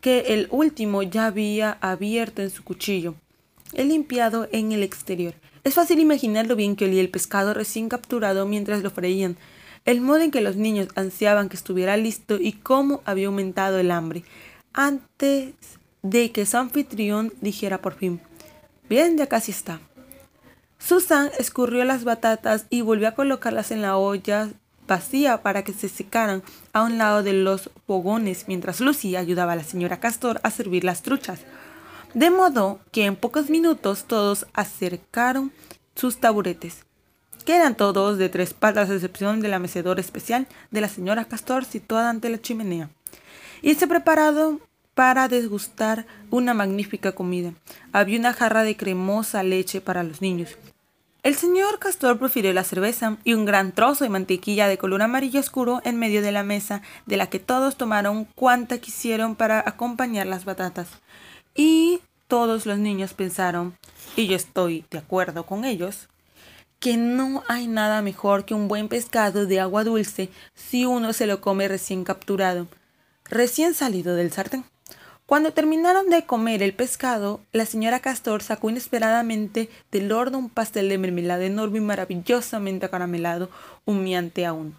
que 0.00 0.34
el 0.34 0.48
último 0.50 1.02
ya 1.02 1.26
había 1.26 1.78
abierto 1.80 2.42
en 2.42 2.50
su 2.50 2.64
cuchillo, 2.64 3.14
he 3.72 3.84
limpiado 3.84 4.48
en 4.52 4.72
el 4.72 4.82
exterior. 4.82 5.34
Es 5.64 5.74
fácil 5.74 5.98
imaginar 5.98 6.46
lo 6.46 6.56
bien 6.56 6.76
que 6.76 6.84
olía 6.84 7.00
el 7.00 7.10
pescado 7.10 7.54
recién 7.54 7.88
capturado 7.88 8.46
mientras 8.46 8.82
lo 8.82 8.90
freían, 8.90 9.36
el 9.84 10.00
modo 10.00 10.20
en 10.20 10.30
que 10.30 10.40
los 10.40 10.56
niños 10.56 10.88
ansiaban 10.96 11.48
que 11.48 11.56
estuviera 11.56 11.96
listo 11.96 12.38
y 12.40 12.52
cómo 12.52 13.02
había 13.04 13.28
aumentado 13.28 13.78
el 13.78 13.90
hambre, 13.90 14.24
antes 14.72 15.54
de 16.02 16.30
que 16.32 16.46
su 16.46 16.56
anfitrión 16.56 17.32
dijera 17.40 17.82
por 17.82 17.94
fin, 17.94 18.20
bien, 18.88 19.16
ya 19.16 19.26
casi 19.26 19.52
está. 19.52 19.80
Susan 20.78 21.30
escurrió 21.38 21.84
las 21.84 22.04
batatas 22.04 22.66
y 22.70 22.82
volvió 22.82 23.08
a 23.08 23.14
colocarlas 23.14 23.70
en 23.70 23.82
la 23.82 23.96
olla 23.96 24.50
vacía 24.86 25.42
para 25.42 25.64
que 25.64 25.72
se 25.72 25.88
secaran 25.88 26.42
a 26.72 26.82
un 26.82 26.98
lado 26.98 27.22
de 27.22 27.32
los 27.32 27.70
fogones 27.86 28.44
mientras 28.48 28.80
Lucy 28.80 29.16
ayudaba 29.16 29.52
a 29.52 29.56
la 29.56 29.64
señora 29.64 30.00
Castor 30.00 30.40
a 30.42 30.50
servir 30.50 30.84
las 30.84 31.02
truchas. 31.02 31.40
De 32.14 32.30
modo 32.30 32.80
que 32.92 33.04
en 33.04 33.16
pocos 33.16 33.50
minutos 33.50 34.04
todos 34.04 34.46
acercaron 34.54 35.52
sus 35.94 36.18
taburetes. 36.18 36.84
que 37.44 37.54
eran 37.54 37.76
todos 37.76 38.18
de 38.18 38.28
tres 38.28 38.54
patas 38.54 38.90
a 38.90 38.94
excepción 38.94 39.40
de 39.40 39.46
la 39.46 39.60
mecedora 39.60 40.00
especial 40.00 40.48
de 40.72 40.80
la 40.80 40.88
señora 40.88 41.26
Castor 41.26 41.64
situada 41.64 42.10
ante 42.10 42.28
la 42.28 42.40
chimenea. 42.40 42.90
Y 43.62 43.76
se 43.76 43.86
preparado 43.86 44.58
para 44.94 45.28
desgustar 45.28 46.06
una 46.30 46.54
magnífica 46.54 47.12
comida. 47.12 47.52
Había 47.92 48.18
una 48.18 48.32
jarra 48.32 48.64
de 48.64 48.76
cremosa 48.76 49.42
leche 49.42 49.80
para 49.80 50.02
los 50.02 50.22
niños. 50.22 50.56
El 51.26 51.34
señor 51.34 51.80
Castor 51.80 52.20
prefirió 52.20 52.52
la 52.52 52.62
cerveza 52.62 53.16
y 53.24 53.34
un 53.34 53.46
gran 53.46 53.72
trozo 53.72 54.04
de 54.04 54.10
mantequilla 54.10 54.68
de 54.68 54.78
color 54.78 55.02
amarillo 55.02 55.40
oscuro 55.40 55.80
en 55.82 55.98
medio 55.98 56.22
de 56.22 56.30
la 56.30 56.44
mesa, 56.44 56.82
de 57.04 57.16
la 57.16 57.26
que 57.26 57.40
todos 57.40 57.74
tomaron 57.74 58.26
cuanta 58.26 58.78
quisieron 58.78 59.34
para 59.34 59.58
acompañar 59.58 60.28
las 60.28 60.44
batatas. 60.44 60.86
Y 61.56 61.98
todos 62.28 62.64
los 62.64 62.78
niños 62.78 63.12
pensaron, 63.12 63.76
y 64.14 64.28
yo 64.28 64.36
estoy 64.36 64.84
de 64.88 64.98
acuerdo 64.98 65.46
con 65.46 65.64
ellos, 65.64 66.06
que 66.78 66.96
no 66.96 67.42
hay 67.48 67.66
nada 67.66 68.02
mejor 68.02 68.44
que 68.44 68.54
un 68.54 68.68
buen 68.68 68.86
pescado 68.86 69.46
de 69.46 69.58
agua 69.58 69.82
dulce 69.82 70.30
si 70.54 70.86
uno 70.86 71.12
se 71.12 71.26
lo 71.26 71.40
come 71.40 71.66
recién 71.66 72.04
capturado, 72.04 72.68
recién 73.24 73.74
salido 73.74 74.14
del 74.14 74.30
sartén. 74.30 74.64
Cuando 75.26 75.52
terminaron 75.52 76.08
de 76.08 76.24
comer 76.24 76.62
el 76.62 76.72
pescado, 76.72 77.40
la 77.50 77.66
señora 77.66 77.98
Castor 77.98 78.44
sacó 78.44 78.70
inesperadamente 78.70 79.68
del 79.90 80.12
horno 80.12 80.38
un 80.38 80.48
pastel 80.48 80.88
de 80.88 80.98
mermelada 80.98 81.44
enorme 81.44 81.78
y 81.78 81.80
maravillosamente 81.80 82.86
acaramelado, 82.86 83.50
humeante 83.84 84.46
aún. 84.46 84.78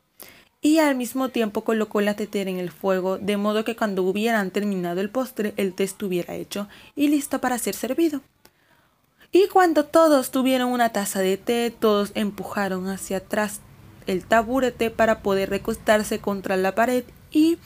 Y 0.62 0.80
al 0.80 0.96
mismo 0.96 1.28
tiempo 1.30 1.66
colocó 1.66 2.00
la 2.00 2.16
tetera 2.16 2.50
en 2.50 2.60
el 2.60 2.72
fuego, 2.72 3.18
de 3.18 3.36
modo 3.36 3.66
que 3.66 3.76
cuando 3.76 4.04
hubieran 4.04 4.52
terminado 4.52 5.02
el 5.02 5.10
postre, 5.10 5.54
el 5.58 5.74
té 5.74 5.84
estuviera 5.84 6.36
hecho 6.36 6.70
y 6.96 7.10
listo 7.10 7.40
para 7.40 7.58
ser 7.58 7.76
servido. 7.76 8.22
Y 9.34 9.50
cuando 9.50 9.84
todos 9.84 10.32
tuvieron 10.32 10.72
una 10.72 10.94
taza 10.94 11.20
de 11.20 11.36
té, 11.36 11.76
todos 11.78 12.14
empujaron 12.16 12.88
hacia 12.88 13.18
atrás 13.18 13.60
el 14.08 14.24
taburete 14.24 14.92
para 14.92 15.20
poder 15.20 15.50
recostarse 15.50 16.20
contra 16.20 16.56
la 16.56 16.74
pared 16.74 17.04
y 17.32 17.58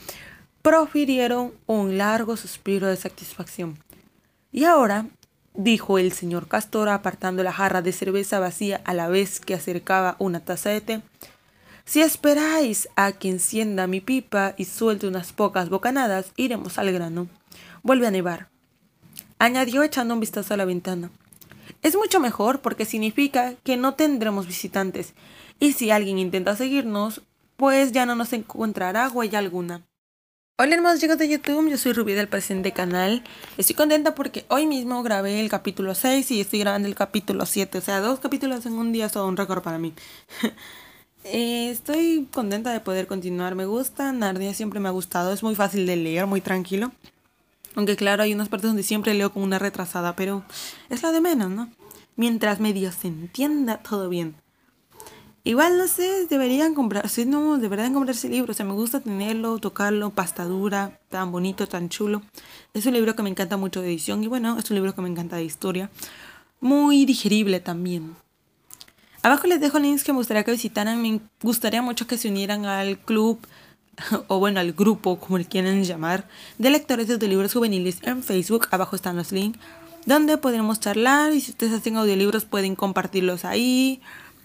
profirieron 0.62 1.52
un 1.66 1.98
largo 1.98 2.36
suspiro 2.36 2.86
de 2.86 2.96
satisfacción. 2.96 3.78
Y 4.52 4.64
ahora, 4.64 5.06
dijo 5.54 5.98
el 5.98 6.12
señor 6.12 6.48
Castor 6.48 6.88
apartando 6.88 7.42
la 7.42 7.52
jarra 7.52 7.82
de 7.82 7.92
cerveza 7.92 8.38
vacía 8.38 8.80
a 8.84 8.94
la 8.94 9.08
vez 9.08 9.40
que 9.40 9.54
acercaba 9.54 10.16
una 10.18 10.40
taza 10.40 10.70
de 10.70 10.80
té, 10.80 11.02
si 11.84 12.00
esperáis 12.00 12.88
a 12.94 13.12
que 13.12 13.28
encienda 13.28 13.88
mi 13.88 14.00
pipa 14.00 14.54
y 14.56 14.66
suelte 14.66 15.08
unas 15.08 15.32
pocas 15.32 15.68
bocanadas, 15.68 16.32
iremos 16.36 16.78
al 16.78 16.92
grano. 16.92 17.26
Vuelve 17.82 18.06
a 18.06 18.12
nevar. 18.12 18.48
Añadió 19.40 19.82
echando 19.82 20.14
un 20.14 20.20
vistazo 20.20 20.54
a 20.54 20.56
la 20.56 20.64
ventana. 20.64 21.10
Es 21.82 21.96
mucho 21.96 22.20
mejor 22.20 22.60
porque 22.60 22.84
significa 22.84 23.54
que 23.64 23.76
no 23.76 23.94
tendremos 23.94 24.46
visitantes, 24.46 25.14
y 25.58 25.72
si 25.72 25.90
alguien 25.90 26.18
intenta 26.18 26.54
seguirnos, 26.54 27.22
pues 27.56 27.90
ya 27.90 28.06
no 28.06 28.14
nos 28.14 28.32
encontrará 28.32 29.08
huella 29.08 29.40
alguna. 29.40 29.82
Hola 30.58 30.74
hermanos 30.74 31.00
chicos 31.00 31.16
de 31.16 31.28
YouTube, 31.28 31.70
yo 31.70 31.78
soy 31.78 31.94
Rubí 31.94 32.12
del 32.12 32.28
presente 32.28 32.72
canal. 32.72 33.24
Estoy 33.56 33.74
contenta 33.74 34.14
porque 34.14 34.44
hoy 34.48 34.66
mismo 34.66 35.02
grabé 35.02 35.40
el 35.40 35.48
capítulo 35.48 35.94
6 35.94 36.30
y 36.30 36.42
estoy 36.42 36.58
grabando 36.58 36.86
el 36.88 36.94
capítulo 36.94 37.46
7. 37.46 37.78
O 37.78 37.80
sea, 37.80 38.00
dos 38.00 38.20
capítulos 38.20 38.66
en 38.66 38.74
un 38.74 38.92
día 38.92 39.06
es 39.06 39.12
todo 39.12 39.26
un 39.26 39.36
récord 39.36 39.62
para 39.62 39.78
mí. 39.78 39.92
Eh, 41.24 41.70
estoy 41.70 42.26
contenta 42.32 42.72
de 42.72 42.80
poder 42.80 43.06
continuar. 43.06 43.54
Me 43.54 43.64
gusta, 43.64 44.10
Narnia 44.10 44.54
siempre 44.54 44.80
me 44.80 44.88
ha 44.88 44.90
gustado. 44.90 45.32
Es 45.32 45.44
muy 45.44 45.54
fácil 45.54 45.86
de 45.86 45.94
leer, 45.94 46.26
muy 46.26 46.40
tranquilo. 46.40 46.90
Aunque 47.76 47.94
claro, 47.94 48.24
hay 48.24 48.34
unas 48.34 48.48
partes 48.48 48.70
donde 48.70 48.82
siempre 48.82 49.14
leo 49.14 49.32
como 49.32 49.44
una 49.44 49.60
retrasada, 49.60 50.16
pero 50.16 50.42
es 50.90 51.04
la 51.04 51.12
de 51.12 51.20
menos, 51.20 51.48
¿no? 51.48 51.70
Mientras 52.16 52.58
medio 52.58 52.90
se 52.90 53.06
entienda 53.06 53.78
todo 53.78 54.08
bien. 54.08 54.34
Igual 55.44 55.76
no 55.76 55.88
sé, 55.88 56.26
deberían 56.30 56.72
comprarse, 56.74 57.26
no, 57.26 57.58
deberían 57.58 57.92
comprarse 57.92 58.28
libros. 58.28 58.54
O 58.54 58.56
sea, 58.56 58.66
me 58.66 58.74
gusta 58.74 59.00
tenerlo, 59.00 59.58
tocarlo, 59.58 60.10
pasta 60.10 60.44
dura, 60.44 61.00
tan 61.08 61.32
bonito, 61.32 61.66
tan 61.66 61.88
chulo. 61.88 62.22
Es 62.74 62.86
un 62.86 62.94
libro 62.94 63.16
que 63.16 63.24
me 63.24 63.30
encanta 63.30 63.56
mucho 63.56 63.82
de 63.82 63.88
edición 63.88 64.22
y 64.22 64.28
bueno, 64.28 64.56
es 64.56 64.70
un 64.70 64.76
libro 64.76 64.94
que 64.94 65.02
me 65.02 65.08
encanta 65.08 65.36
de 65.36 65.44
historia. 65.44 65.90
Muy 66.60 67.04
digerible 67.06 67.58
también. 67.58 68.14
Abajo 69.24 69.48
les 69.48 69.60
dejo 69.60 69.80
links 69.80 70.04
que 70.04 70.12
me 70.12 70.18
gustaría 70.18 70.44
que 70.44 70.52
visitaran. 70.52 71.02
Me 71.02 71.20
gustaría 71.42 71.82
mucho 71.82 72.06
que 72.06 72.18
se 72.18 72.28
unieran 72.28 72.64
al 72.64 72.98
club 72.98 73.40
o 74.28 74.38
bueno, 74.38 74.60
al 74.60 74.72
grupo, 74.72 75.18
como 75.18 75.38
le 75.38 75.44
quieran 75.44 75.82
llamar, 75.82 76.28
de 76.58 76.70
lectores 76.70 77.08
de 77.08 77.28
libros 77.28 77.52
juveniles 77.52 77.98
en 78.02 78.22
Facebook. 78.22 78.68
Abajo 78.70 78.94
están 78.94 79.16
los 79.16 79.32
links 79.32 79.58
donde 80.06 80.36
podremos 80.36 80.80
charlar 80.80 81.32
y 81.32 81.40
si 81.40 81.52
ustedes 81.52 81.72
hacen 81.72 81.96
audiolibros 81.96 82.44
pueden 82.44 82.74
compartirlos 82.74 83.44
ahí 83.44 84.00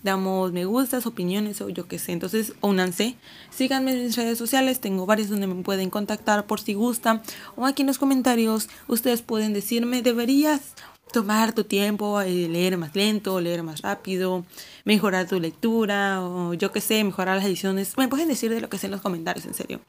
damos 0.07 0.51
me 0.51 0.65
gustas, 0.65 1.05
opiniones 1.05 1.61
o 1.61 1.69
yo 1.69 1.87
qué 1.87 1.99
sé. 1.99 2.11
Entonces, 2.13 2.53
únanse. 2.61 3.15
Síganme 3.49 3.91
en 3.91 4.05
mis 4.05 4.15
redes 4.15 4.37
sociales, 4.37 4.79
tengo 4.79 5.05
varias 5.05 5.29
donde 5.29 5.47
me 5.47 5.63
pueden 5.63 5.89
contactar 5.89 6.45
por 6.45 6.59
si 6.59 6.73
gustan. 6.73 7.21
O 7.55 7.65
aquí 7.65 7.83
en 7.83 7.87
los 7.87 7.99
comentarios 7.99 8.69
ustedes 8.87 9.21
pueden 9.21 9.53
decirme, 9.53 10.01
deberías 10.01 10.73
tomar 11.11 11.53
tu 11.53 11.63
tiempo, 11.63 12.19
eh, 12.21 12.47
leer 12.49 12.77
más 12.77 12.95
lento, 12.95 13.39
leer 13.39 13.63
más 13.63 13.81
rápido, 13.81 14.45
mejorar 14.85 15.27
tu 15.27 15.39
lectura 15.39 16.21
o 16.21 16.53
yo 16.53 16.71
qué 16.71 16.81
sé, 16.81 17.03
mejorar 17.03 17.37
las 17.37 17.45
ediciones. 17.45 17.97
Me 17.97 18.07
pueden 18.07 18.27
decir 18.27 18.49
de 18.49 18.61
lo 18.61 18.69
que 18.69 18.77
sé 18.77 18.87
en 18.87 18.91
los 18.91 19.01
comentarios, 19.01 19.45
en 19.45 19.53
serio. 19.53 19.81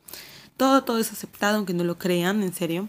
Todo, 0.57 0.83
todo 0.83 0.99
es 0.99 1.13
aceptado, 1.13 1.57
aunque 1.57 1.75
no 1.75 1.85
lo 1.85 1.99
crean, 1.99 2.43
en 2.43 2.53
serio. 2.53 2.89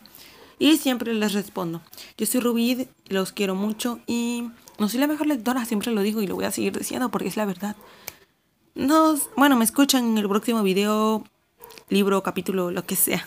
Y 0.58 0.78
siempre 0.78 1.14
les 1.14 1.34
respondo. 1.34 1.82
Yo 2.18 2.26
soy 2.26 2.42
Rubí, 2.42 2.88
los 3.08 3.32
quiero 3.32 3.56
mucho 3.56 4.00
y 4.08 4.50
no 4.80 4.90
soy 4.90 5.00
la 5.00 5.08
mejor 5.08 5.28
lectora, 5.28 5.66
siempre 5.66 5.92
lo 5.92 6.02
digo 6.02 6.22
y 6.22 6.28
lo 6.28 6.36
voy 6.36 6.46
a 6.46 6.52
seguir 6.52 6.78
diciendo 6.78 7.10
porque 7.10 7.28
es 7.28 7.38
la 7.38 7.46
verdad. 7.46 7.76
Nos, 8.76 9.30
bueno, 9.36 9.56
me 9.58 9.66
escuchan 9.66 10.06
en 10.06 10.18
el 10.18 10.30
próximo 10.30 10.64
video, 10.64 11.24
libro, 11.90 12.24
capítulo, 12.24 12.72
lo 12.72 12.86
que 12.86 12.96
sea. 12.96 13.26